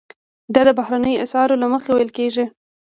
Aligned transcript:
دا 0.53 0.61
د 0.67 0.69
بهرنیو 0.79 1.21
اسعارو 1.25 1.55
له 1.61 1.67
مخې 1.73 1.89
ویل 1.93 2.11
کیږي. 2.17 2.45